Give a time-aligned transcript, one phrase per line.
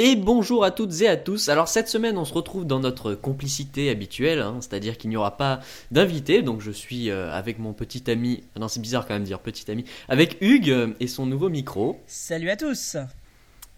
[0.00, 1.48] Et bonjour à toutes et à tous.
[1.48, 5.36] Alors cette semaine, on se retrouve dans notre complicité habituelle, hein, c'est-à-dire qu'il n'y aura
[5.36, 5.58] pas
[5.90, 6.40] d'invité.
[6.42, 9.40] Donc je suis euh, avec mon petit ami, non c'est bizarre quand même de dire
[9.40, 12.00] petit ami, avec Hugues euh, et son nouveau micro.
[12.06, 12.96] Salut à tous.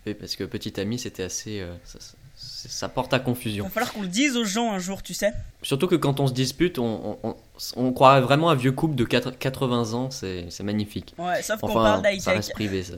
[0.06, 3.64] Oui, parce que petit ami, c'était assez, euh, ça, ça- ça porte à Il confusion.
[3.64, 5.32] va falloir qu'on le dise aux gens un jour, tu sais.
[5.62, 7.36] Surtout que quand on se dispute, on, on, on,
[7.76, 10.10] on croirait vraiment à un vieux couple de 4 80 ans.
[10.10, 11.14] C'est magnifique.
[11.18, 12.34] Ouais, sauf qu'on parle ça d'high-tech.
[12.34, 12.94] reste privé, ça.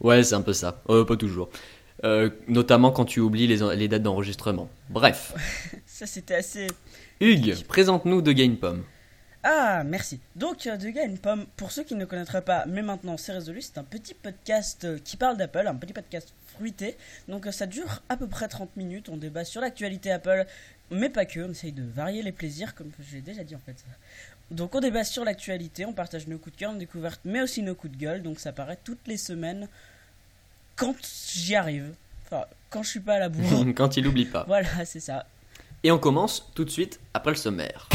[0.00, 0.72] Ouais, c'est un peu ça.
[0.86, 1.48] Pas toujours.
[2.04, 4.68] Euh, notamment quand tu oublies les, les dates d'enregistrement.
[4.90, 5.32] Bref.
[5.86, 6.66] Ça, c'était assez.
[7.20, 8.82] Hugues, présente-nous de Gamepom.
[9.42, 10.20] Ah, merci.
[10.36, 13.62] Donc, euh, De une pomme, pour ceux qui ne connaîtraient pas, mais maintenant c'est résolu,
[13.62, 16.96] c'est un petit podcast euh, qui parle d'Apple, un petit podcast fruité.
[17.28, 19.08] Donc, ça dure à peu près 30 minutes.
[19.08, 20.44] On débat sur l'actualité Apple,
[20.90, 21.40] mais pas que.
[21.40, 23.82] On essaye de varier les plaisirs, comme j'ai déjà dit en fait.
[24.50, 27.62] Donc, on débat sur l'actualité, on partage nos coups de cœur, nos découvertes, mais aussi
[27.62, 28.22] nos coups de gueule.
[28.22, 29.68] Donc, ça paraît toutes les semaines
[30.76, 30.94] quand
[31.34, 31.94] j'y arrive.
[32.26, 33.66] Enfin, quand je suis pas à la bourre.
[33.76, 34.44] quand il oublie pas.
[34.46, 35.26] voilà, c'est ça.
[35.82, 37.88] Et on commence tout de suite après le sommaire.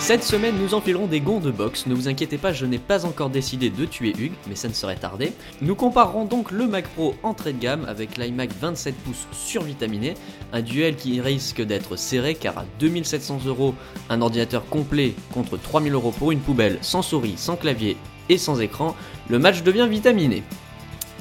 [0.00, 1.86] Cette semaine, nous enfilerons des gonds de boxe.
[1.86, 4.72] Ne vous inquiétez pas, je n'ai pas encore décidé de tuer Hugues, mais ça ne
[4.72, 5.34] serait tardé.
[5.60, 10.14] Nous comparerons donc le Mac Pro entrée de gamme avec l'iMac 27 pouces survitaminé,
[10.52, 13.74] un duel qui risque d'être serré car à 2700 euros,
[14.08, 17.98] un ordinateur complet contre 3000 euros pour une poubelle sans souris, sans clavier
[18.30, 18.96] et sans écran,
[19.28, 20.42] le match devient vitaminé.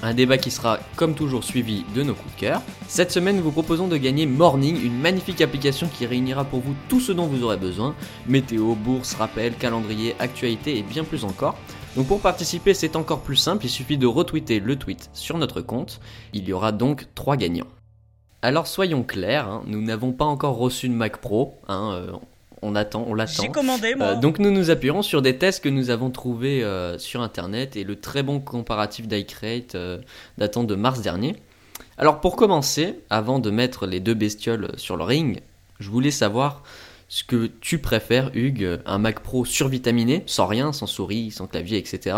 [0.03, 2.61] Un débat qui sera comme toujours suivi de nos coups de cœur.
[2.87, 6.75] Cette semaine, nous vous proposons de gagner Morning, une magnifique application qui réunira pour vous
[6.87, 7.95] tout ce dont vous aurez besoin
[8.27, 11.55] météo, bourse, rappel, calendrier, actualité et bien plus encore.
[11.95, 15.61] Donc pour participer, c'est encore plus simple, il suffit de retweeter le tweet sur notre
[15.61, 15.99] compte.
[16.31, 17.67] Il y aura donc trois gagnants.
[18.43, 22.11] Alors soyons clairs, hein, nous n'avons pas encore reçu de Mac Pro, hein, euh,
[22.61, 23.43] on attend, on l'attend.
[23.43, 24.07] J'ai commandé, moi.
[24.07, 27.75] Euh, donc nous nous appuierons sur des tests que nous avons trouvés euh, sur internet
[27.75, 29.99] et le très bon comparatif d'iCrate euh,
[30.37, 31.35] datant de mars dernier.
[31.97, 35.41] Alors pour commencer, avant de mettre les deux bestioles sur le ring,
[35.79, 36.63] je voulais savoir
[37.09, 41.77] ce que tu préfères Hugues, un Mac Pro survitaminé, sans rien, sans souris, sans clavier,
[41.77, 42.15] etc.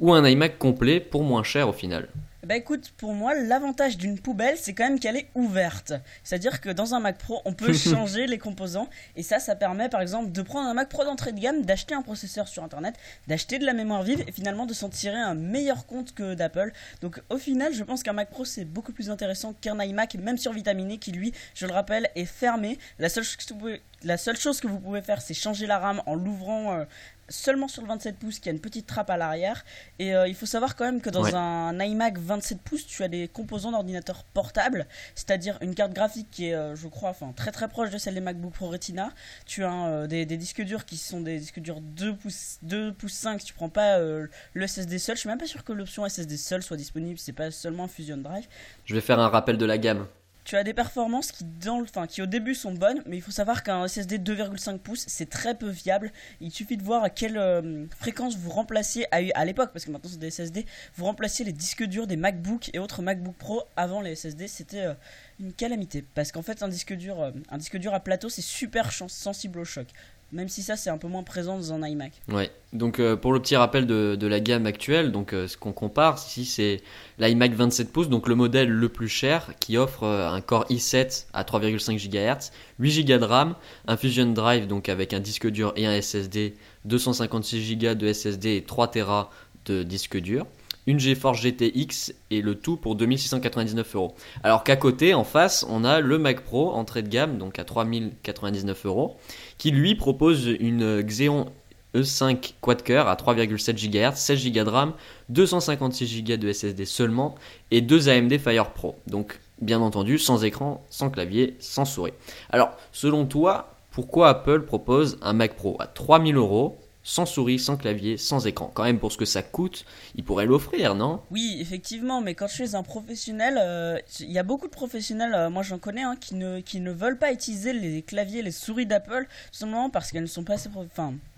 [0.00, 2.08] ou un iMac complet pour moins cher au final?
[2.44, 5.92] Bah écoute, pour moi, l'avantage d'une poubelle, c'est quand même qu'elle est ouverte.
[6.24, 8.88] C'est-à-dire que dans un Mac Pro, on peut changer les composants.
[9.14, 11.94] Et ça, ça permet par exemple de prendre un Mac Pro d'entrée de gamme, d'acheter
[11.94, 12.96] un processeur sur Internet,
[13.28, 16.72] d'acheter de la mémoire vive et finalement de s'en tirer un meilleur compte que d'Apple.
[17.00, 20.36] Donc au final, je pense qu'un Mac Pro, c'est beaucoup plus intéressant qu'un iMac, même
[20.36, 22.76] survitaminé, qui lui, je le rappelle, est fermé.
[22.98, 25.68] La seule chose que vous pouvez, la seule chose que vous pouvez faire, c'est changer
[25.68, 26.76] la RAM en l'ouvrant...
[26.76, 26.84] euh,
[27.28, 29.64] seulement sur le 27 pouces qui a une petite trappe à l'arrière
[29.98, 31.34] et euh, il faut savoir quand même que dans Ouais.
[31.34, 36.46] un iMac 27 pouces tu as des composants d'ordinateur portable c'est-à-dire une carte graphique qui
[36.48, 39.10] est euh, je crois enfin très très proche de celle des MacBook Pro Retina
[39.46, 42.92] tu as euh, des, des disques durs qui sont des disques durs 2 pouces 2
[42.92, 44.28] pouces 5 si tu prends pas le
[44.66, 47.50] SSD seul je suis même pas sûr que l'option SSD seul soit disponible c'est pas
[47.50, 48.46] seulement Fusion Drive
[48.84, 50.06] Je vais faire un rappel de la gamme.
[50.44, 54.18] Tu as des performances qui, au début sont bonnes, mais il faut savoir qu'un SSD
[54.18, 56.12] 2,5 pouces c'est très peu fiable.
[56.40, 60.10] Il suffit de voir à quelle euh, fréquence vous remplaciez à, l'époque, parce que maintenant
[60.10, 60.66] c'est des SSD,
[60.96, 63.62] vous remplaciez les disques durs des MacBook et autres MacBook Pro.
[63.76, 64.94] Avant les SSD, c'était euh,
[65.38, 68.42] une calamité, parce qu'en fait un disque dur, euh, un disque dur à plateau c'est
[68.42, 69.86] super sensible au choc.
[70.32, 72.12] Même si ça c'est un peu moins présent dans un iMac.
[72.28, 72.50] Ouais.
[72.72, 76.16] Donc euh, pour le petit rappel de, la gamme actuelle, donc euh, ce qu'on compare
[76.16, 76.80] ici c'est
[77.18, 81.26] l'iMac 27 pouces, donc le modèle le plus cher qui offre euh, un Core i7
[81.34, 83.54] à 3,5 GHz, 8 Go de RAM,
[83.86, 86.54] un Fusion Drive donc avec un disque dur et un SSD,
[86.86, 89.30] 256 Go de SSD et 3 Tera
[89.66, 90.46] de disque dur.
[90.86, 94.14] Une GeForce GTX et le tout pour 2699 euros.
[94.42, 97.64] Alors qu'à côté, en face, on a le Mac Pro entrée de gamme, donc à
[97.64, 99.16] 3099 euros,
[99.58, 101.46] qui lui propose une Xeon
[101.94, 104.92] E5 quad-core à 3,7 GHz, 16 Go de RAM,
[105.28, 107.34] 256 Go de SSD seulement
[107.70, 108.96] et deux AMD Fire Pro.
[109.06, 112.12] Donc bien entendu sans écran, sans clavier, sans souris.
[112.50, 117.76] Alors selon toi, pourquoi Apple propose un Mac Pro à 3000 euros sans souris, sans
[117.76, 121.20] clavier, sans écran Quand même pour ce que ça coûte, il pourrait l'offrir, non?
[121.30, 125.34] Oui, effectivement, mais quand je suis un professionnel, euh, il y a beaucoup de professionnels,
[125.34, 128.50] euh, moi j'en connais, hein, qui, ne, qui ne veulent pas utiliser les claviers, les
[128.50, 130.70] souris d'Apple, tout simplement parce qu'elles ne sont pas assez,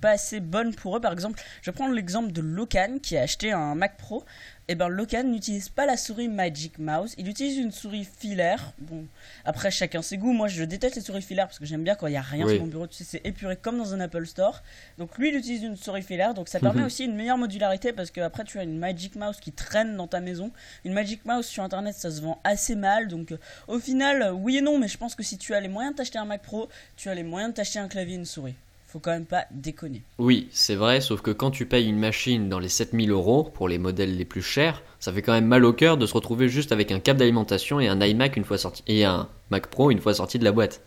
[0.00, 1.00] pas assez bonnes pour eux.
[1.00, 4.24] Par exemple, je prendre l'exemple de Locan qui a acheté un Mac Pro.
[4.66, 8.72] Et ben Locan n'utilise pas la souris Magic Mouse, il utilise une souris filaire.
[8.78, 9.04] Bon,
[9.44, 10.32] après chacun ses goûts.
[10.32, 12.46] Moi je déteste les souris filaires parce que j'aime bien quand il y a rien
[12.46, 12.54] Oui.
[12.54, 12.86] sur mon bureau.
[12.86, 14.62] Tu sais, c'est épuré comme dans un Apple Store.
[14.96, 18.10] Donc lui il utilise une souris filaire, donc ça permet aussi une meilleure modularité parce
[18.10, 20.50] que après tu as une Magic Mouse qui traîne dans ta maison.
[20.86, 23.38] Une Magic Mouse sur internet ça se vend assez mal, donc euh,
[23.68, 25.92] au final euh, oui et non, mais je pense que si tu as les moyens
[25.94, 28.24] de t'acheter un Mac Pro, tu as les moyens de t'acheter un clavier et une
[28.24, 28.54] souris.
[28.94, 30.02] Faut quand même pas déconner.
[30.18, 33.66] Oui, c'est vrai, sauf que quand tu payes une machine dans les 7000 euros pour
[33.66, 36.48] les modèles les plus chers, ça fait quand même mal au cœur de se retrouver
[36.48, 39.90] juste avec un câble d'alimentation et un iMac une fois sorti et un Mac Pro
[39.90, 40.80] une fois sorti de la boîte.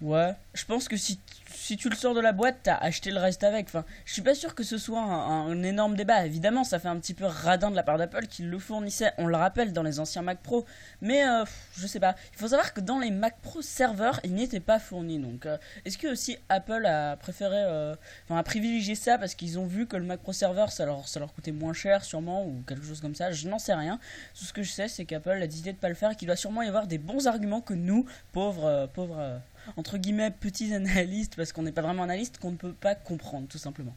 [0.00, 1.18] Ouais, je pense que si
[1.66, 3.66] si tu le sors de la boîte, t'as acheté le reste avec.
[3.66, 6.24] Enfin, je suis pas sûr que ce soit un, énorme débat.
[6.24, 9.26] Évidemment, ça fait un petit peu radin de la part d'Apple qui le fournissait, on
[9.26, 10.64] le rappelle, dans les anciens Mac Pro.
[11.00, 11.44] Mais euh,
[11.76, 12.14] je sais pas.
[12.32, 15.18] Il faut savoir que dans les Mac Pro serveurs, il n'était pas fourni.
[15.18, 17.96] Donc, euh, est-ce que aussi Apple a préféré, euh,
[18.28, 21.18] enfin, privilégié ça parce qu'ils ont vu que le Mac Pro serveur, ça leur, ça
[21.18, 23.32] leur coûtait moins cher, sûrement, ou quelque chose comme ça?
[23.32, 23.98] Je n'en sais rien.
[24.38, 26.28] Tout ce que je sais, c'est qu'Apple a décidé de pas le faire et qu'il
[26.28, 29.40] doit sûrement y avoir des bons arguments que nous, pauvres, pauvres
[29.76, 33.46] entre guillemets petits analystes, parce qu'on n'est pas vraiment analyste, qu'on ne peut pas comprendre
[33.48, 33.94] tout simplement.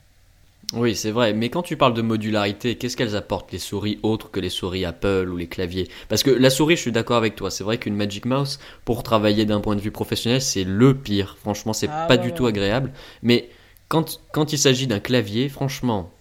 [0.74, 4.30] Oui, c'est vrai, mais quand tu parles de modularité, qu'est-ce qu'elles apportent les souris autres
[4.30, 5.90] que les souris Apple ou les claviers?
[6.10, 9.02] Parce que la souris, je suis d'accord avec toi, c'est vrai qu'une Magic Mouse, pour
[9.02, 11.38] travailler d'un point de vue professionnel, c'est le pire.
[11.40, 12.92] Franchement, c'est ah pas du tout agréable.
[13.24, 13.50] Mais
[13.88, 16.12] quand, quand il s'agit d'un clavier, franchement.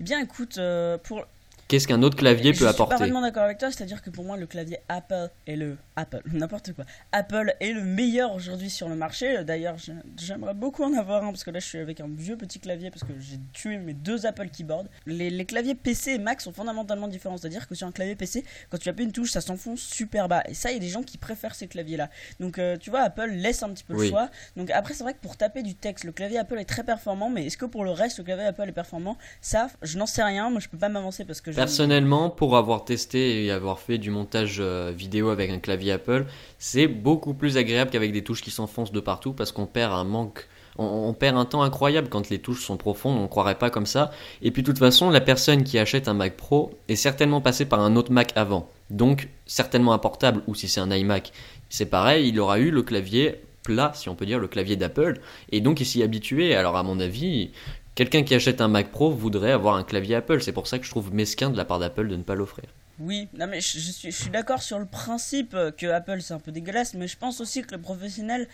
[0.00, 1.26] Eh bien, écoute, euh, pour
[1.70, 4.24] Qu'est-ce qu'un autre clavier peut apporter Je suis pas d'accord avec toi, c'est-à-dire que pour
[4.24, 6.84] moi le clavier Apple est le Apple, n'importe quoi.
[7.12, 9.44] Apple est le meilleur aujourd'hui sur le marché.
[9.44, 9.76] D'ailleurs,
[10.18, 12.90] j'aimerais beaucoup en avoir un parce que là je suis avec un vieux petit clavier
[12.90, 14.88] parce que j'ai tué mes deux Apple keyboard.
[15.06, 18.78] Les, claviers PC et Mac sont fondamentalement différents, c'est-à-dire que sur un clavier PC, quand
[18.78, 20.42] tu appuies une touche, ça s'enfonce super bas.
[20.48, 22.10] Et ça, il y a des gens qui préfèrent ces claviers-là.
[22.40, 24.28] Donc euh, tu vois, Apple laisse un petit peu le choix.
[24.56, 27.30] Donc après, c'est vrai que pour taper du texte, le clavier Apple est très performant,
[27.30, 29.16] mais est-ce que pour le reste, le clavier Apple est performant?
[29.40, 30.50] Ça, je n'en sais rien.
[30.50, 34.10] Moi, je peux pas m'avancer parce que Personnellement, pour avoir testé et avoir fait du
[34.10, 36.24] montage euh, vidéo avec un clavier Apple,
[36.58, 40.04] c'est beaucoup plus agréable qu'avec des touches qui s'enfoncent de partout parce qu'on perd un
[40.04, 40.48] manque
[40.78, 43.84] on, perd un temps incroyable quand les touches sont profondes, on ne croirait pas comme
[43.84, 44.10] ça.
[44.40, 47.66] Et puis de toute façon, la personne qui achète un Mac Pro est certainement passée
[47.66, 48.70] par un autre Mac avant.
[48.88, 51.30] Donc certainement un portable, ou si c'est un iMac,
[51.68, 55.20] c'est pareil, il aura eu le clavier plat, si on peut dire, le clavier d'Apple,
[55.52, 56.54] et donc il s'y habitué.
[56.54, 57.50] Alors à mon avis,
[57.94, 60.40] Quelqu'un qui achète un Mac Pro voudrait avoir un clavier Apple.
[60.42, 62.66] C'est pour ça que je trouve mesquin de la part d'Apple de ne pas l'offrir.
[62.98, 66.38] Oui, non mais je, suis, je suis d'accord sur le principe que Apple c'est un
[66.38, 68.46] peu dégueulasse, mais je pense aussi que le professionnel,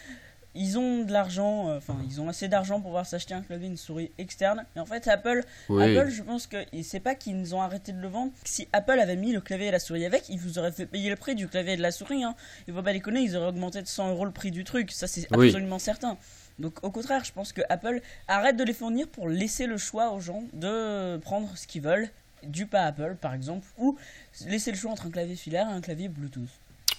[0.56, 3.68] ils ont de l'argent, euh, enfin ils ont assez d'argent pour pouvoir s'acheter un clavier,
[3.68, 4.64] une souris externe.
[4.74, 8.08] Mais en fait Apple, Apple je pense que c'est pas qu'ils ont arrêté de le
[8.08, 8.32] vendre.
[8.44, 11.10] Si Apple avait mis le clavier et la souris avec, ils vous auraient fait payer
[11.10, 12.24] le prix du clavier et de la souris.
[12.24, 12.34] Hein.
[12.66, 14.90] Il faut pas déconner, ils auraient augmenté de 100 euros le prix du truc.
[14.90, 16.16] Ça c'est absolument certain.
[16.58, 20.12] Donc au contraire, je pense que Apple arrête de les fournir pour laisser le choix
[20.12, 22.08] aux gens de prendre ce qu'ils veulent,
[22.42, 23.98] du pas Apple par exemple, ou
[24.46, 26.48] laisser le choix entre un clavier filaire et un clavier Bluetooth.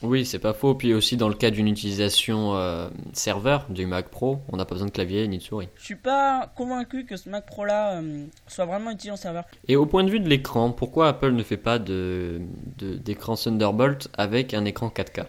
[0.04, 0.75] Oui, c'est pas faux.
[0.75, 4.75] Puis aussi dans le cas d'une utilisation euh, serveur du Mac Pro, on n'a pas
[4.75, 5.69] besoin de clavier ni de souris.
[5.75, 9.45] Je suis pas convaincu que ce Mac Pro là euh, soit vraiment utile en serveur.
[9.68, 12.42] Et au point de vue de l'écran, pourquoi Apple ne fait pas de
[12.77, 15.25] d'écran Thunderbolt avec un écran 4K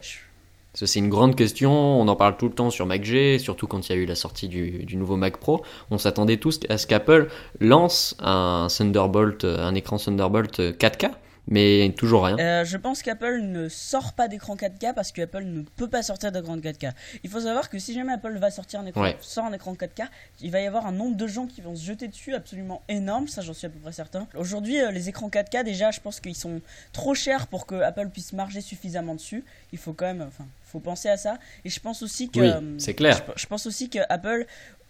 [0.74, 3.92] c'est une grande question, on en parle tout le temps sur MacG, surtout quand il
[3.92, 5.62] y a eu la sortie du, nouveau Mac Pro.
[5.90, 7.28] On s'attendait tous à ce qu'Apple
[7.60, 11.10] lance un Thunderbolt, un écran Thunderbolt 4K
[11.48, 12.38] mais toujours rien.
[12.38, 16.30] Euh, je pense qu'Apple ne sort pas d'écran 4K parce qu'Apple ne peut pas sortir
[16.30, 16.92] d'écran 4K.
[17.24, 20.06] Il faut savoir que si jamais Apple va sortir un écran, sort un écran 4K,
[20.42, 23.28] il va y avoir un nombre de gens qui vont se jeter dessus absolument énorme,
[23.28, 24.26] ça j'en suis à peu près certain.
[24.36, 26.60] Aujourd'hui, euh, les écrans 4K, déjà, je pense qu'ils sont
[26.92, 29.44] trop chers pour que Apple puisse marger suffisamment dessus.
[29.72, 31.38] Il faut quand même, enfin, faut penser à ça.
[31.64, 33.22] Et je pense aussi que, oui, c'est clair.
[33.36, 34.46] Je, pense aussi que Apple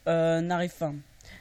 [0.09, 0.93] euh, n'arrive pas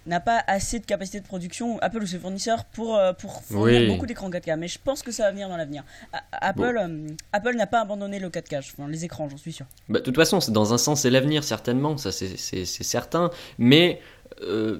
[0.07, 3.87] n'a pas assez de capacité de production, Apple ou ses fournisseurs, pour, euh, pour fournir
[3.87, 4.57] beaucoup d'écrans 4K.
[4.57, 5.83] Mais je pense que ça va venir dans l'avenir.
[6.31, 9.65] Apple, euh, Apple n'a pas abandonné le 4K, enfin, les écrans, j'en suis sûr.
[9.89, 13.29] Bah, de toute façon, dans un sens, c'est l'avenir, certainement, ça c'est certain.
[13.57, 14.01] Mais
[14.41, 14.79] euh,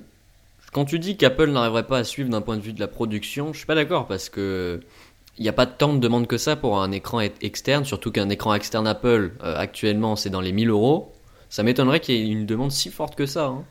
[0.72, 3.54] quand tu dis qu'Apple n'arriverait pas à suivre d'un point de vue de la production,
[3.54, 4.82] je suis pas d'accord parce que.
[5.40, 8.28] Il n'y a pas tant de demandes que ça pour un écran externe, surtout qu'un
[8.30, 11.14] écran externe Apple, actuellement, c'est dans les 1000 euros.
[11.50, 13.46] Ça m'étonnerait qu'il y ait une demande si forte que ça.
[13.46, 13.64] Hein.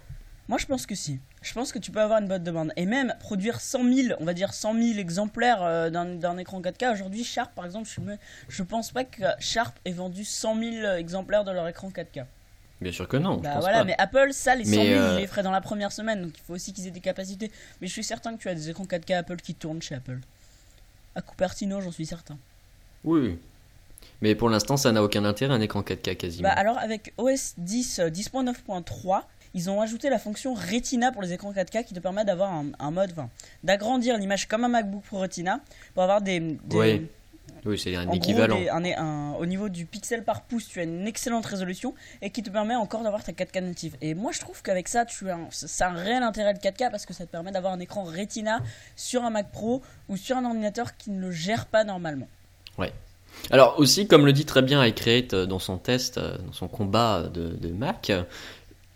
[0.49, 1.19] Moi, je pense que si.
[1.43, 2.73] Je pense que tu peux avoir une bonne demande.
[2.76, 6.93] Et même produire 100 000, on va dire 100 000 exemplaires euh, d'un écran 4K.
[6.93, 8.17] Aujourd'hui, Sharp, par exemple, je, me,
[8.49, 12.26] je pense pas que Sharp ait vendu 100 000 exemplaires de leur écran 4K.
[12.81, 13.38] Bien sûr que non.
[13.38, 15.93] Bah voilà, mais Apple, ça, les 100 000, euh, ils les feraient dans la première
[15.93, 16.23] semaine.
[16.23, 17.50] Donc il faut aussi qu'ils aient des capacités.
[17.81, 20.21] Mais je suis certain que tu as des écrans 4K Apple qui tournent chez Apple.
[21.15, 22.37] À Cupertino, j'en suis certain.
[23.05, 23.38] Oui.
[24.21, 26.49] Mais pour l'instant, ça n'a aucun intérêt, un écran 4K quasiment.
[26.49, 29.23] Bah alors, avec OS 10, 10.9.3,
[29.57, 32.91] ils ont ajouté la fonction Retina pour les écrans 4K qui te permet d'avoir un,
[32.91, 33.31] mode, enfin,
[33.65, 35.61] d'agrandir l'image comme un MacBook Pro Retina
[35.95, 36.59] pour avoir des.
[36.73, 37.09] oui.
[37.65, 38.61] Oui, c'est un équivalent.
[39.39, 42.77] au niveau du pixel par pouce, tu as une excellente résolution et qui te permet
[42.77, 43.97] encore d'avoir ta 4K native.
[44.01, 45.49] Et moi, je trouve qu'avec ça, tu as un,
[45.81, 48.61] un réel intérêt de 4K parce que ça te permet d'avoir un écran Retina
[48.95, 52.29] sur un Mac Pro ou sur un ordinateur qui ne le gère pas normalement.
[52.79, 52.93] Ouais.
[53.51, 57.49] Alors aussi, comme le dit très bien iCreate dans son test, dans son combat de,
[57.49, 58.13] de Mac,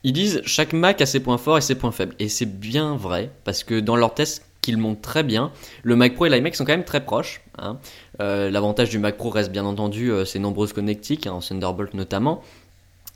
[0.02, 2.14] Ils disent chaque Mac a ses points forts et ses points faibles.
[2.19, 5.52] Et c'est bien vrai, parce que dans leurs tests qu'ils montrent très bien,
[5.83, 7.42] le Mac Pro et l'iMac sont quand même très proches.
[7.59, 7.78] hein.
[8.21, 11.95] Euh, L'avantage du Mac Pro reste bien entendu euh, ses nombreuses connectiques, hein, en Thunderbolt
[11.95, 12.42] notamment.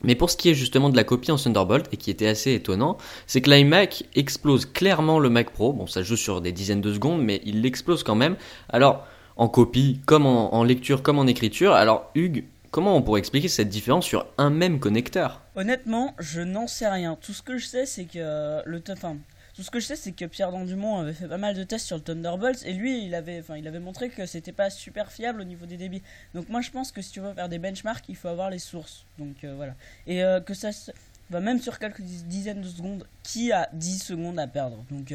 [0.03, 2.53] Mais pour ce qui est justement de la copie en Thunderbolt, et qui était assez
[2.53, 5.73] étonnant, c'est que l'iMac explose clairement le Mac Pro.
[5.73, 8.35] Bon, ça joue sur des dizaines de secondes, mais il l'explose quand même.
[8.69, 9.05] Alors,
[9.37, 11.73] en copie, comme en, en lecture, comme en écriture.
[11.73, 12.43] Alors, Hugues,
[12.75, 15.41] comment on pourrait expliquer cette différence sur un même connecteur?
[15.55, 17.17] Honnêtement, je n'en sais rien.
[17.21, 19.15] Tout ce que je sais, c'est que euh, le enfin,
[19.55, 21.85] tout ce que je sais, c'est que Pierre Dandumont avait fait pas mal de tests
[21.85, 25.09] sur le Thunderbolt et lui, il avait, enfin, il avait montré que c'était pas super
[25.09, 26.01] fiable au niveau des débits.
[26.33, 28.59] Donc moi, je pense que si tu veux faire des benchmarks, il faut avoir les
[28.59, 29.05] sources.
[29.19, 29.75] Donc euh, voilà.
[30.05, 30.91] Et euh, que ça, se-
[31.29, 34.83] même sur quelques diz- dizaines de secondes, qui a 10 secondes à perdre?
[34.91, 35.13] Donc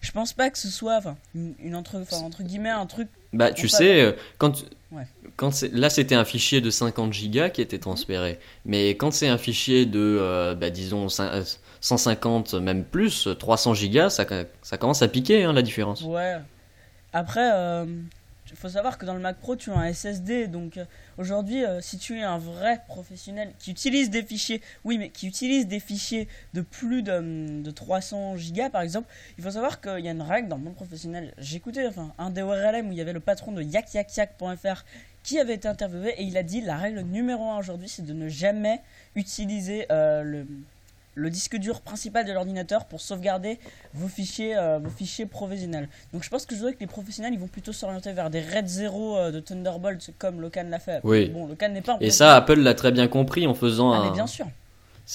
[0.00, 3.08] je pense pas que ce soit, enfin, une, une entre, entre guillemets, un truc.
[3.32, 5.06] Bah, tu sais, euh, quand, Ouais.
[5.36, 9.38] quand là c'était un fichier de 50 gigas qui était transféré, mais quand c'est un
[9.38, 11.44] fichier de, euh, bah, disons, cin- euh,
[11.80, 14.26] 150, même plus, 300 gigas, ça,
[14.62, 16.02] ça commence à piquer hein, la différence.
[16.02, 16.36] Ouais.
[17.12, 17.48] Après,
[18.50, 20.48] il faut savoir que dans le Mac Pro, tu as un SSD.
[20.48, 20.84] Donc euh,
[21.18, 25.26] aujourd'hui, euh, si tu es un vrai professionnel qui utilise des fichiers, oui, mais qui
[25.26, 29.80] utilise des fichiers de plus de, hum, de 300 gigas par exemple, il faut savoir
[29.80, 31.34] qu'il y a une règle dans le monde professionnel.
[31.38, 34.84] J'écoutais enfin, un des ORLM où il y avait le patron de yakyakyak.fr
[35.22, 38.14] qui avait été interviewé et il a dit la règle numéro 1 aujourd'hui, c'est de
[38.14, 38.80] ne jamais
[39.14, 40.46] utiliser euh, le
[41.14, 43.58] le disque dur principal de l'ordinateur pour sauvegarder
[43.94, 45.88] vos fichiers, euh, vos fichiers professionnels.
[46.12, 48.40] Donc je pense que je dirais que les professionnels ils vont plutôt s'orienter vers des
[48.40, 51.00] RAID 0 euh, de Thunderbolt comme Locan l'a fait.
[51.04, 51.28] Oui.
[51.30, 54.08] Bon, Locan n'est pas Et ça, Apple l'a très bien compris en faisant Ah, mais
[54.08, 54.12] un.
[54.12, 54.46] bien sûr.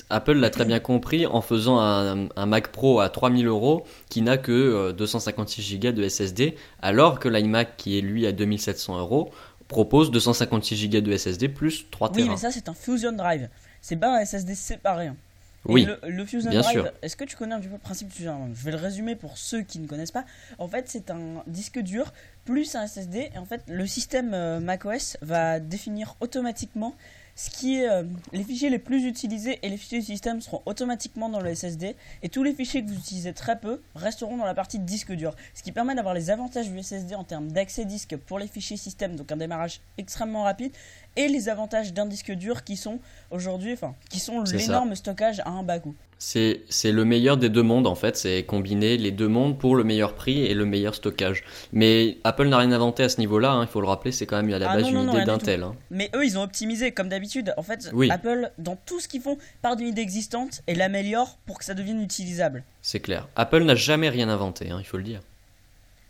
[0.09, 4.21] Apple l'a très bien compris en faisant un, un Mac Pro à 3000 euros qui
[4.21, 8.99] n'a que euh, 256 Go de SSD, alors que l'iMac qui est lui à 2700
[8.99, 9.31] euros
[9.69, 12.29] propose 256 Go de SSD plus 3 Oui, Tera.
[12.31, 13.47] mais ça c'est un Fusion Drive.
[13.81, 15.07] C'est pas un SSD séparé.
[15.07, 15.15] hein.
[15.65, 16.91] Oui, le, le Fusion bien Drive, sûr.
[17.01, 18.77] est-ce que tu connais un petit peu le principe du Fusion Drive Je vais le
[18.77, 20.25] résumer pour ceux qui ne connaissent pas.
[20.59, 22.13] En fait, c'est un disque dur
[22.45, 23.31] plus un SSD.
[23.33, 26.95] Et en fait, le système euh, macOS va définir automatiquement
[27.37, 30.61] ce qui est euh, les fichiers les plus utilisés et les fichiers du système seront
[30.65, 34.45] automatiquement dans le SSD et tous les fichiers que vous utilisez très peu resteront dans
[34.45, 37.83] la partie disque dur ce qui permet d'avoir les avantages du SSD en termes d'accès
[37.83, 40.71] disque pour les fichiers système donc un démarrage extrêmement rapide
[41.15, 42.99] et les avantages d'un disque dur qui sont
[43.31, 47.61] aujourd'hui enfin qui sont l'énorme stockage à un bas coût C'est le meilleur des deux
[47.63, 50.95] mondes en fait, c'est combiner les deux mondes pour le meilleur prix et le meilleur
[50.95, 51.43] stockage.
[51.73, 54.41] Mais Apple n'a rien inventé à ce niveau-là, hein, il faut le rappeler, c'est quand
[54.41, 55.63] même à la Ah base non, une non, idée d'Intel.
[55.63, 55.75] hein.
[55.91, 57.53] Mais eux, ils ont optimisé comme d'habitude.
[57.57, 58.09] En fait, Oui.
[58.09, 61.73] Apple, dans tout ce qu'ils font, part d'une idée existante et l'améliore pour que ça
[61.73, 62.63] devienne utilisable.
[62.81, 63.27] C'est clair.
[63.35, 65.19] Apple n'a jamais rien inventé, hein, il faut le dire.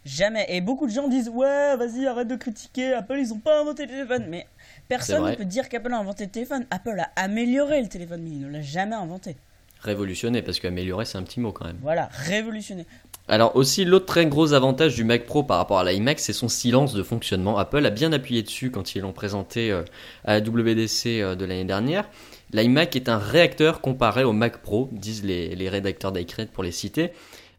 [0.05, 0.45] Jamais.
[0.49, 2.93] Et beaucoup de gens disent Ouais, vas-y, arrête de critiquer.
[2.93, 4.25] Apple, ils ont pas inventé le téléphone.
[4.29, 4.47] Mais
[4.87, 6.65] personne ne peut dire qu'Apple a inventé le téléphone.
[6.69, 9.35] Apple a amélioré le téléphone, mais il ne l'a jamais inventé.
[9.81, 11.77] Révolutionné, parce qu'améliorer c'est un petit mot quand même.
[11.81, 12.85] Voilà, révolutionné.
[13.27, 16.47] Alors aussi, l'autre très gros avantage du Mac Pro par rapport à l'iMac, c'est son
[16.47, 17.57] silence de fonctionnement.
[17.57, 19.83] Apple a bien appuyé dessus quand ils l'ont présenté euh,
[20.23, 22.07] à la WDC euh, de l'année dernière.
[22.53, 26.71] L'iMac est un réacteur comparé au Mac Pro, disent les, les rédacteurs d'iCred pour les
[26.71, 27.11] citer.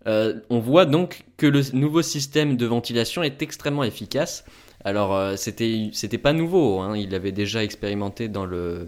[0.06, 4.44] Euh, on voit donc que le nouveau système de ventilation est extrêmement efficace.
[4.84, 8.86] Alors euh, c'était pas nouveau, hein, il l'avait déjà expérimenté dans le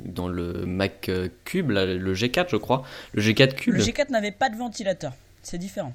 [0.00, 3.74] dans le Mac euh, Cube, le G4 je crois, le G4 Cube.
[3.74, 5.12] Le G4 n'avait pas de ventilateur.
[5.42, 5.94] C'est différent.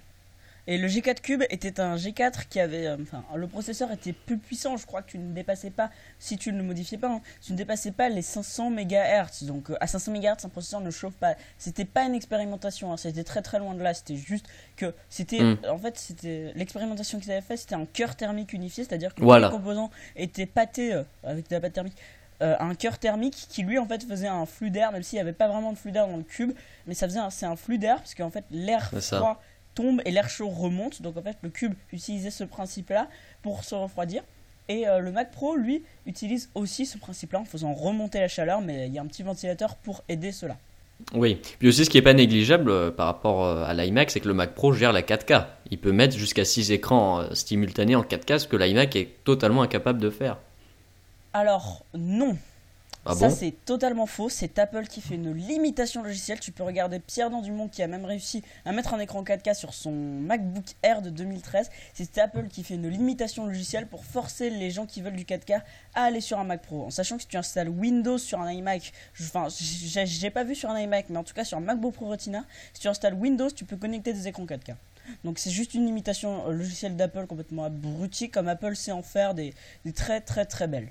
[0.68, 2.86] Et le G4 Cube était un G4 qui avait.
[2.88, 4.78] euh, Enfin, le processeur était plus puissant.
[4.78, 5.90] Je crois que tu ne dépassais pas,
[6.20, 9.44] si tu ne le modifiais pas, hein, tu ne dépassais pas les 500 MHz.
[9.48, 11.36] Donc euh, à 500 MHz, un processeur ne chauffe pas.
[11.58, 12.92] C'était pas une expérimentation.
[12.94, 13.94] hein, C'était très très loin de là.
[13.94, 14.46] C'était juste
[14.78, 15.42] que c'était.
[15.42, 15.58] Mm.
[15.70, 17.58] En fait, c'était l'expérimentation qu'ils avaient fait.
[17.58, 19.48] C'était un cœur thermique unifié, c'est-à-dire que Voilà.
[19.50, 21.98] tous les composants étaient pâtés euh, avec de la pâte thermique.
[22.44, 25.22] euh, un cœur thermique qui lui en fait faisait un flux d'air même s'il n'y
[25.22, 26.54] avait pas vraiment de flux d'air dans le cube
[26.88, 29.44] mais ça faisait c'est un flux d'air parce qu'en fait l'air froid
[29.76, 31.02] tombe et l'air chaud remonte.
[31.02, 33.08] Donc en fait le cube utilisait ce principe là
[33.42, 34.24] pour se refroidir.
[34.70, 38.28] Et euh, le Mac Pro lui utilise aussi ce principe là en faisant remonter la
[38.28, 40.58] chaleur mais il y a un petit ventilateur pour aider cela.
[41.16, 44.20] Oui, puis aussi ce qui est pas négligeable euh, par rapport euh, à l'iMac, c'est
[44.20, 45.48] que le Mac Pro gère la 4K.
[45.72, 50.00] Il peut mettre jusqu'à 6 écrans simultanés en 4K, ce que l'iMac est totalement incapable
[50.00, 50.38] de faire.
[51.34, 52.38] alors non
[53.04, 56.40] Ah ça bon c'est totalement faux, c'est Apple qui fait une limitation logicielle.
[56.40, 59.74] Tu peux regarder Pierre Dandumont qui a même réussi à mettre un écran 4K sur
[59.74, 61.72] son MacBook Air de 2013.
[61.96, 65.62] C'est Apple qui fait une limitation logicielle pour forcer les gens qui veulent du 4K
[65.96, 66.86] à aller sur un Mac Pro.
[66.86, 70.70] En sachant que si tu installes Windows sur un iMac, enfin j'ai pas vu sur
[70.70, 72.44] un iMac, mais en tout cas sur un MacBook Pro Retina,
[72.74, 74.76] si tu installes Windows, tu peux connecter des écrans 4K.
[75.24, 79.56] Donc c'est juste une limitation logicielle d'Apple complètement abrutie, comme Apple sait en faire des,
[79.86, 80.90] des très très très belles.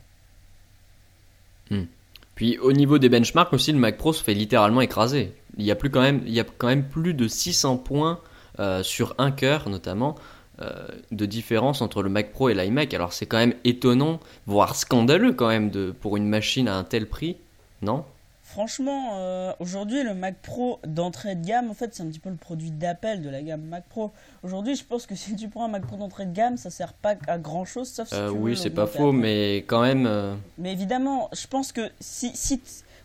[2.41, 5.35] Puis au niveau des benchmarks aussi, le Mac Pro se fait littéralement écraser.
[5.59, 6.43] il y a plus quand même, il
[6.91, 8.19] plus de 600 points
[8.59, 10.15] euh, sur un cœur notamment
[10.63, 12.95] euh, de différence entre le Mac Pro et l'iMac.
[12.95, 17.07] Alors c'est quand même étonnant, voire scandaleux quand même pour une machine à un tel
[17.07, 17.37] prix,
[17.83, 18.07] non?
[18.53, 22.31] Franchement, euh, aujourd'hui, le Mac Pro d'entrée de gamme, en fait, c'est un petit peu
[22.31, 24.11] le produit d'appel de la gamme Mac Pro.
[24.43, 26.93] Aujourd'hui, je pense que si tu prends un Mac Pro d'entrée de gamme, ça sert
[26.93, 30.37] pas à grand chose, sauf si tu veux Oui, c'est pas faux, mais quand même.
[30.59, 32.33] Mais évidemment, je pense que si,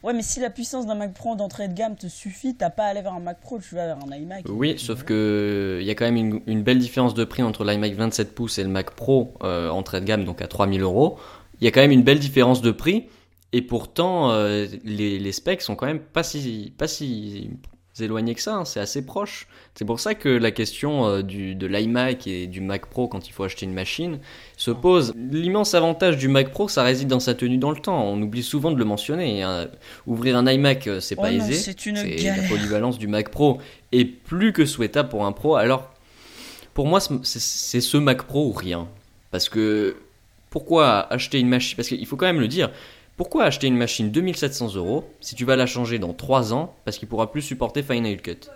[0.02, 2.86] ouais, mais si la puissance d'un Mac Pro d'entrée de gamme te suffit, t'as pas
[2.86, 4.46] à aller vers un Mac Pro, tu vas vers un iMac.
[4.50, 7.64] Oui, sauf que il y a quand même une, une belle différence de prix entre
[7.66, 11.20] l'iMac 27 pouces et le Mac Pro euh, entrée de gamme, donc à 3000 euros.
[11.62, 13.06] Il y a quand même une belle différence de prix,
[13.58, 17.50] et pourtant euh, les, les specs sont quand même pas si, pas si
[17.98, 19.48] éloignés que ça, hein, c'est assez proche.
[19.74, 23.30] C'est pour ça que la question euh, du, de l'iMac et du Mac Pro quand
[23.30, 24.20] il faut acheter une machine
[24.58, 25.14] se pose.
[25.16, 28.04] L'immense avantage du Mac Pro, ça réside dans sa tenue dans le temps.
[28.04, 29.44] On oublie souvent de le mentionner.
[29.44, 29.68] hein.
[30.08, 31.54] Ouvrir un iMac, euh, c'est Oh pas non, aisé.
[31.54, 32.44] c'est une C'est galère.
[32.44, 33.60] la polyvalence du Mac Pro
[33.94, 35.56] est plus que souhaitable pour un pro.
[35.56, 35.90] Alors,
[36.74, 38.90] pour moi, c'est ce Mac Pro ou rien.
[39.32, 39.96] Parce que
[40.50, 41.78] pourquoi acheter une machine?
[41.78, 42.72] Parce qu'il faut quand même le dire.
[43.18, 46.98] Pourquoi acheter une machine 2700 euros si tu vas la changer dans 3 ans parce
[46.98, 48.50] qu'il pourra plus supporter Final Cut?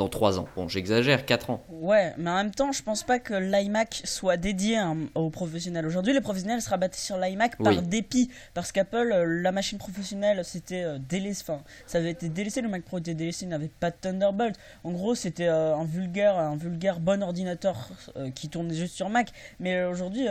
[0.00, 0.48] Dans 3 ans.
[0.56, 1.62] Bon, j'exagère, 4 ans.
[1.68, 5.84] Ouais, mais en même temps, je pense pas que l'iMac soit dédié un- aux professionnels.
[5.86, 7.82] Aujourd'hui, les professionnels sera bâtis sur l'iMac par Oui.
[7.82, 12.62] dépit, parce qu'Apple, euh, la machine professionnelle, c'était euh, délaissé, enfin, ça avait été délaissé,
[12.62, 14.56] le Mac Pro était délaissé, il n'avait pas de Thunderbolt.
[14.84, 17.90] En gros, c'était euh, un vulgaire, un vulgaire bon ordinateur
[18.34, 19.28] qui tournait juste sur Mac.
[19.58, 20.24] Mais aujourd'hui,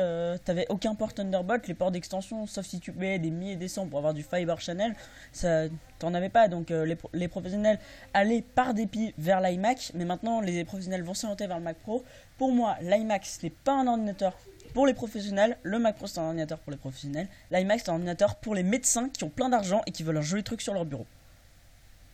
[0.46, 3.68] t'avais aucun port Thunderbolt, les ports d'extension, sauf si tu payais des milliers et des
[3.68, 4.96] cents pour avoir du Fiber Channel,
[5.32, 5.66] ça,
[6.00, 6.48] t'en avais pas.
[6.48, 7.80] Donc euh, les, pro- les professionnels
[8.14, 12.04] allaient par dépit vers l'iMac, mais maintenant les professionnels vont s'orienter vers le Mac Pro.
[12.38, 14.34] Pour moi, l'iMac ce n'est pas un ordinateur
[14.74, 17.94] pour les professionnels, le Mac Pro c'est un ordinateur pour les professionnels, l'iMac c'est un
[17.94, 20.74] ordinateur pour les médecins qui ont plein d'argent et qui veulent un joli truc sur
[20.74, 21.06] leur bureau.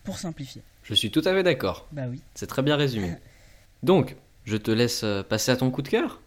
[0.04, 0.62] Pour simplifier.
[0.84, 1.88] Je suis tout à fait d'accord.
[1.92, 2.22] Bah oui.
[2.36, 3.16] C'est très bien résumé.
[3.84, 4.16] Donc,
[4.46, 6.22] je te laisse euh, passer à ton coup de cœur.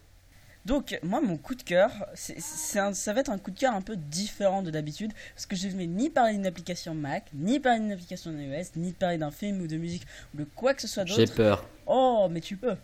[0.69, 3.59] Donc, moi, mon coup de cœur, c'est, c'est un- ça va être un coup de
[3.59, 6.95] cœur un peu différent de d'habitude, parce que je ne vais ni parler d'une application
[6.95, 10.45] Mac, ni parler d'une application iOS, ni parler d'un film ou de musique, ou de
[10.45, 11.35] quoi que ce soit J'ai d'autre.
[11.35, 11.65] peur.
[11.87, 12.77] Oh, mais tu peux.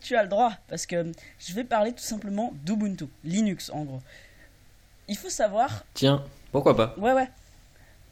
[0.00, 0.52] Tu as le droit.
[0.68, 3.06] Parce que je vais parler tout simplement d'Ubuntu.
[3.24, 4.00] Linux, en gros.
[5.08, 5.84] Il faut savoir.
[5.94, 6.94] Tiens, pourquoi pas?
[6.96, 7.28] Ouais, ouais.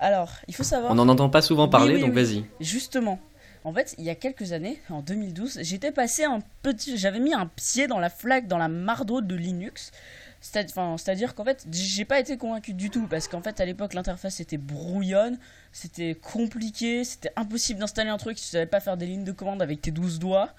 [0.01, 0.91] Alors, il faut savoir.
[0.91, 2.17] On n'en entend pas souvent Oui, parler, oui, donc oui.
[2.25, 2.45] vas-y.
[2.59, 3.21] Justement.
[3.65, 6.97] En fait, il y a quelques années, en 2012, j'étais passé un petit.
[6.97, 9.93] J'avais mis un pied dans la flaque, dans la mare d'eau de Linux.
[10.41, 13.07] C'est-à-dire qu'en fait, j'ai pas été convaincu du tout.
[13.07, 15.39] Parce qu'en fait, à l'époque, l'interface était brouillonne,
[15.73, 19.33] c'était compliqué, c'était impossible d'installer un truc si tu savais pas faire des lignes de
[19.33, 20.55] commande avec tes 12 doigts.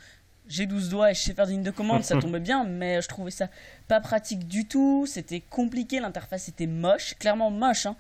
[0.48, 3.02] J'ai 12 doigts et je sais faire des lignes de commande, ça tombait bien, mais
[3.02, 3.48] je trouvais ça
[3.88, 5.08] pas pratique du tout.
[5.08, 7.88] C'était compliqué, l'interface était moche, clairement moche.
[7.88, 7.96] Hein.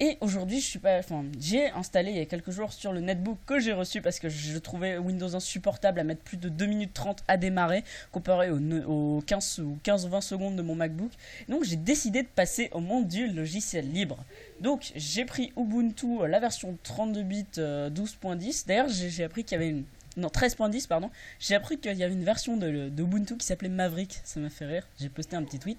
[0.00, 3.00] Et aujourd'hui, je suis pas, enfin, j'ai installé il y a quelques jours sur le
[3.00, 6.66] netbook que j'ai reçu parce que je trouvais Windows insupportable à mettre plus de 2
[6.66, 7.82] minutes 30 à démarrer
[8.12, 11.10] comparé aux, aux 15 ou 15-20 secondes de mon MacBook.
[11.48, 14.24] Donc j'ai décidé de passer au monde du logiciel libre.
[14.60, 18.68] Donc j'ai pris Ubuntu, euh, la version 32 bits euh, 12.10.
[18.68, 19.84] D'ailleurs, j'ai appris qu'il y avait une
[20.16, 21.10] non 13.10 pardon.
[21.38, 24.20] J'ai appris qu'il y avait une version de, de qui s'appelait Maverick.
[24.24, 24.86] Ça m'a fait rire.
[25.00, 25.78] J'ai posté un petit tweet.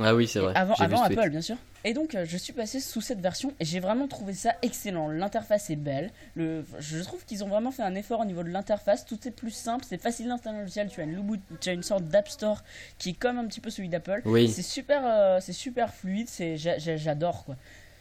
[0.00, 0.54] Ah oui, c'est vrai.
[0.56, 0.74] Avant.
[1.20, 1.56] Apple, bien sûr.
[1.84, 5.08] Et donc, euh, je suis passé sous cette version et j'ai vraiment trouvé ça excellent.
[5.08, 6.10] L'interface est belle.
[6.36, 9.04] Le, je trouve qu'ils ont vraiment fait un effort au niveau de l'interface.
[9.04, 10.88] Tout est plus simple, c'est facile d'installer un logiciel.
[10.88, 12.62] Tu as une, tu as une sorte d'App Store
[12.98, 14.22] qui est comme un petit peu celui d'Apple.
[14.24, 14.48] Oui.
[14.48, 16.28] C'est super, euh, c'est super fluide.
[16.28, 17.56] C'est, j'a- j'a- j'adore quoi.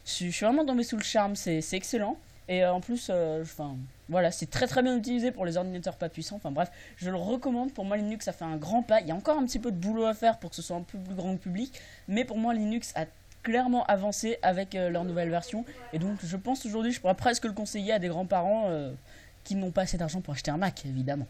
[0.05, 1.35] Je, suis- je suis vraiment tombé sous le charme.
[1.35, 2.17] C'est, excellent.
[2.47, 3.75] Et euh, en plus, euh, enfin,
[4.12, 6.36] voilà, c'est très très bien utilisé pour les ordinateurs pas puissants.
[6.36, 7.74] Enfin bref, je le recommande.
[7.74, 9.00] Pour moi, Linux, ça fait un grand pas.
[9.00, 10.76] Il y a encore un petit peu de boulot à faire pour que ce soit
[10.76, 11.74] un peu plus grand public.
[12.10, 13.06] Mais pour moi, Linux a
[13.41, 15.63] clairement avancé avec euh, leur nouvelle version.
[15.93, 18.91] Et donc, je pense aujourd'hui, je pourrais presque le conseiller à des grands-parents euh,
[19.45, 21.28] qui n'ont pas assez d'argent pour acheter un Mac, évidemment.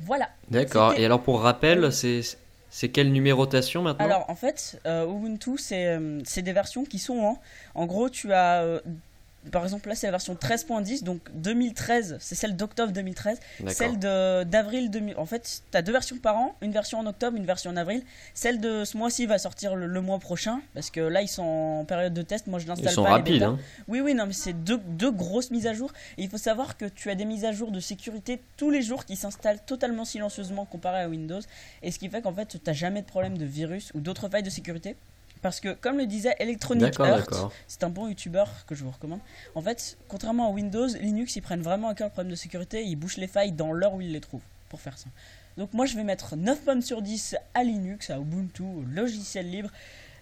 [0.00, 0.30] Voilà.
[0.50, 0.94] D'accord.
[0.96, 2.22] Et alors, pour rappel, c'est
[2.70, 4.04] c'est quelle numérotation maintenant?
[4.04, 7.38] Alors, en fait, euh, Ubuntu, c'est euh, des versions qui sont en.
[7.74, 8.62] En gros, tu as.
[8.62, 8.80] euh,
[9.52, 13.38] par exemple, là, c'est la version 13.10, donc 2013, c'est celle d'octobre 2013.
[13.60, 13.72] D'accord.
[13.74, 15.16] Celle de- d'avril 2000.
[15.16, 17.76] En fait, tu as deux versions par an, une version en octobre, une version en
[17.76, 18.02] avril.
[18.34, 21.42] Celle de ce mois-ci va sortir le, le mois prochain, parce que là, ils sont
[21.44, 22.46] en période de test.
[22.46, 23.08] Moi, je Ils l'installe sont pas.
[23.10, 23.46] les rapides, bêtas.
[23.46, 23.58] hein.
[23.86, 25.92] Oui, oui, non, mais c'est deux, deux grosses mises à jour.
[26.18, 28.82] Et il faut savoir que tu as des mises à jour de sécurité tous les
[28.82, 31.40] jours qui s'installent totalement silencieusement comparé à Windows.
[31.82, 34.28] Et ce qui fait qu'en fait, tu n'as jamais de problème de virus ou d'autres
[34.28, 34.96] failles de sécurité.
[35.42, 37.52] Parce que, comme le disait Electronic d'accord.
[37.66, 39.20] c'est un bon youtubeur que je vous recommande.
[39.54, 42.84] En fait, contrairement à Windows, Linux, ils prennent vraiment à cœur le problème de sécurité.
[42.84, 45.06] Ils bouchent les failles dans l'heure où ils les trouvent, pour faire ça.
[45.56, 49.50] Donc moi, je vais mettre 9 pommes sur 10 à Linux, à Ubuntu, au logiciel
[49.50, 49.70] libre.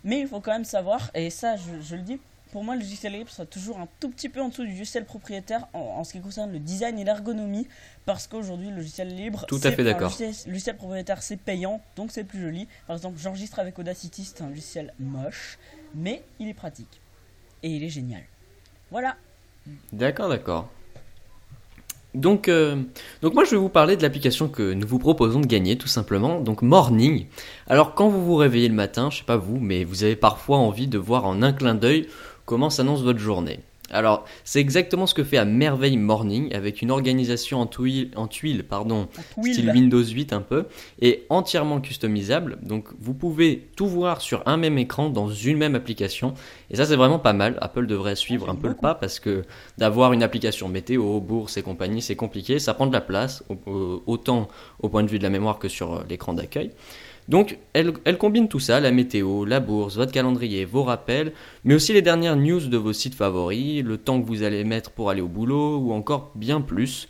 [0.05, 2.21] Mais il faut quand même savoir, et ça, je, je le dis,
[2.57, 5.05] pour moi, le logiciel libre sera toujours un tout petit peu en dessous du logiciel
[5.05, 7.69] propriétaire en, ce qui concerne le design et l'ergonomie,
[8.07, 10.11] parce qu'aujourd'hui, le logiciel libre, tout à fait d'accord.
[10.19, 12.67] Le logiciel, propriétaire, c'est payant, donc c'est plus joli.
[12.87, 15.59] Par exemple, j'enregistre avec Audacity, c'est un logiciel moche,
[15.95, 17.03] mais il est pratique
[17.63, 18.23] et il est génial.
[18.91, 19.17] Voilà.
[19.93, 20.71] D'accord, d'accord.
[22.15, 22.83] Donc, euh,
[23.21, 25.89] donc moi je vais vous parler de l'application que nous vous proposons de gagner tout
[25.89, 27.27] simplement, donc Morning.
[27.67, 30.57] Alors quand vous vous réveillez le matin, je sais pas vous, mais vous avez parfois
[30.57, 32.09] envie de voir en un clin d'œil
[32.47, 33.61] comment s'annonce votre journée.
[33.91, 38.27] Alors, c'est exactement ce que fait à merveille Morning, avec une organisation en tuile, en
[38.27, 39.09] tuile pardon,
[39.43, 40.65] style Windows 8 un peu,
[41.01, 42.59] et entièrement customisable.
[42.63, 46.35] Donc, vous pouvez tout voir sur un même écran dans une même application.
[46.71, 47.59] Et ça, c'est vraiment pas mal.
[47.61, 49.45] Apple devrait suivre un peu le pas, parce que
[49.79, 52.59] d'avoir une application météo, bourse et compagnie, c'est compliqué.
[52.59, 53.45] Ça prend de la place,
[54.07, 54.49] autant
[54.81, 56.73] au point de vue de la mémoire que sur euh, l'écran d'accueil.
[57.29, 61.33] Donc elle, combine tout ça, la météo, la bourse, votre calendrier, vos rappels,
[61.65, 64.91] mais aussi les dernières news de vos sites favoris, le temps que vous allez mettre
[64.91, 67.09] pour aller au boulot, ou encore bien plus.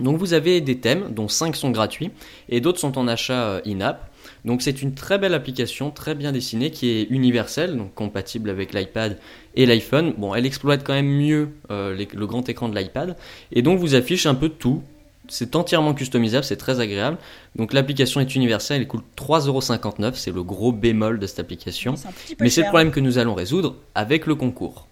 [0.00, 2.10] Donc vous avez des thèmes, dont 5 sont gratuits,
[2.48, 4.12] et d'autres sont en achat euh, in-app.
[4.44, 8.74] Donc c'est une très belle application, très bien dessinée, qui est universelle, donc compatible avec
[8.74, 9.18] l'iPad
[9.56, 10.14] et l'iPhone.
[10.16, 13.16] Bon, elle exploite quand même mieux euh, le grand écran de l'iPad,
[13.50, 14.82] et donc vous affiche un peu tout,
[15.28, 17.18] c'est entièrement customisable, c'est très agréable.
[17.56, 21.94] Donc l'application est universelle, elle coûte 3,59€, c'est le gros bémol de cette application.
[22.40, 24.88] Mais c'est le problème que nous allons résoudre avec le concours.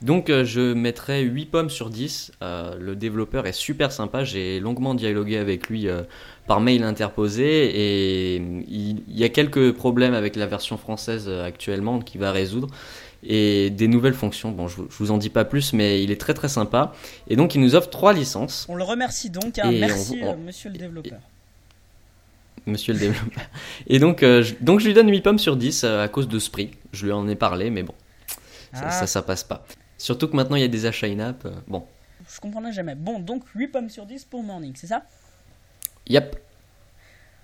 [0.00, 2.32] Donc euh, je mettrai 8 pommes sur 10.
[2.42, 6.02] Euh, le développeur est super sympa, j'ai longuement dialogué avec lui euh,
[6.46, 12.20] par mail interposé et il, y a quelques problèmes avec la version française actuellement qu'il
[12.20, 12.68] va résoudre
[13.22, 14.50] et des nouvelles fonctions.
[14.50, 16.92] Bon, je, vous en dis pas plus, mais il est très très sympa.
[17.28, 18.66] Et donc, il nous offre trois licences.
[18.68, 19.58] On le remercie donc.
[19.58, 19.72] Hein.
[19.72, 21.20] Merci, euh, monsieur le développeur.
[22.66, 23.44] monsieur le développeur.
[23.86, 26.28] Et donc, euh, je, donc, je lui donne 8 pommes sur 10 euh, à cause
[26.28, 26.70] de ce prix.
[26.92, 27.94] Je lui en ai parlé, mais bon,
[28.72, 29.64] ça, ça, ça, passe pas.
[29.96, 31.46] Surtout que maintenant, il y a des achats in-app.
[31.66, 31.84] bon.
[32.32, 32.94] Je comprendrai jamais.
[32.94, 35.02] Bon, donc 8 pommes sur 10 pour Morning, c'est ça?
[36.08, 36.36] Yep.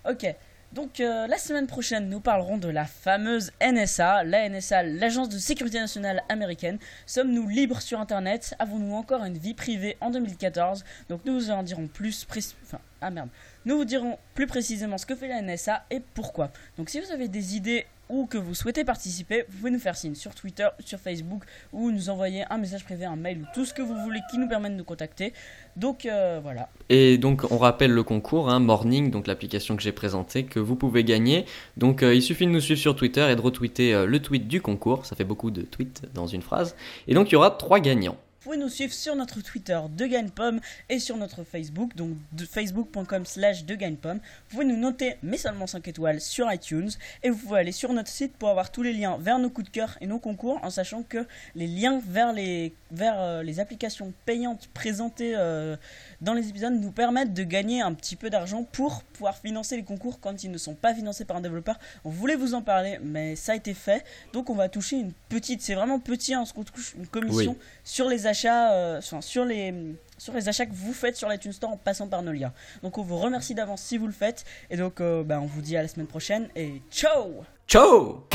[0.08, 0.34] Ok.
[0.74, 5.38] Donc euh, la semaine prochaine, nous parlerons de la fameuse NSA, la NSA, l'agence de
[5.38, 6.78] sécurité nationale américaine.
[7.06, 8.56] Sommes-nous libres sur Internet?
[8.58, 12.26] Avons-nous encore une vie privée en 2014 Donc nous vous en dirons plus
[12.64, 13.28] enfin, ah merde.
[13.66, 16.50] Nous vous dirons plus précisément ce que fait la NSA et pourquoi.
[16.76, 19.96] Donc si vous avez des idées ou que vous souhaitez participer, vous pouvez nous faire
[19.96, 23.64] signe sur Twitter, sur Facebook ou nous envoyer un message privé, un mail ou tout
[23.64, 25.32] ce que vous voulez qui nous permet de nous contacter.
[25.76, 26.68] Donc euh, voilà.
[26.90, 30.76] Et donc on rappelle le concours, hein, Morning, donc l'application que j'ai présentée, que vous
[30.76, 31.44] pouvez gagner.
[31.76, 34.46] Donc euh, il suffit de nous suivre sur Twitter et de retweeter euh, le tweet
[34.46, 35.06] du concours.
[35.06, 36.76] Ça fait beaucoup de tweets dans une phrase.
[37.08, 38.16] Et donc il y aura trois gagnants.
[38.44, 42.10] Vous pouvez nous suivre sur notre Twitter de Pomme et sur notre Facebook, donc
[42.50, 46.90] facebook.com slash de Vous pouvez nous noter, mais seulement 5 étoiles, sur iTunes.
[47.22, 49.68] Et vous pouvez aller sur notre site pour avoir tous les liens vers nos coups
[49.68, 53.60] de cœur et nos concours, en sachant que les liens vers les, vers, euh, les
[53.60, 55.76] applications payantes présentées euh,
[56.20, 59.84] dans les épisodes nous permettent de gagner un petit peu d'argent pour pouvoir financer les
[59.84, 61.78] concours quand ils ne sont pas financés par un développeur.
[62.04, 64.04] On voulait vous en parler, mais ça a été fait.
[64.34, 68.06] Donc on va toucher une petite, c'est vraiment petit, hein, qu'on touche une commission sur
[68.06, 69.74] les achats, euh, sur, les,
[70.18, 72.52] sur les achats que vous faites sur l'iTunes Store en passant par nos liens.
[72.82, 74.44] Donc on vous remercie d'avance si vous le faites.
[74.70, 78.26] Et donc euh, bah, on vous dit à la semaine prochaine et ciao Ciao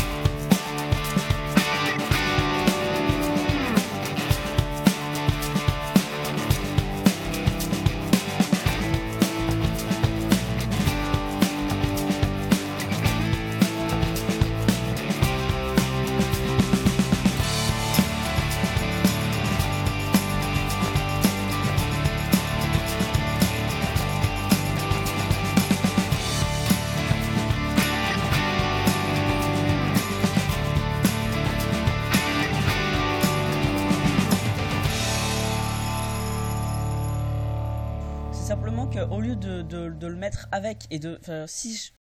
[40.52, 41.20] avec et de.
[41.48, 41.94] Si